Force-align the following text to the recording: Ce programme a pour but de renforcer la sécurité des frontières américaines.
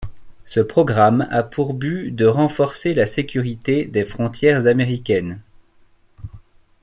Ce 0.45 0.59
programme 0.59 1.27
a 1.29 1.43
pour 1.43 1.75
but 1.75 2.09
de 2.09 2.25
renforcer 2.25 2.95
la 2.95 3.05
sécurité 3.05 3.85
des 3.87 4.03
frontières 4.03 4.65
américaines. 4.65 5.43